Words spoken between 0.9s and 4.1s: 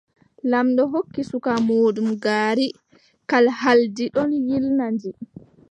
hokki suka muuɗum ngaari kalhaldi